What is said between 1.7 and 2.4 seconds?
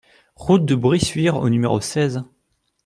seize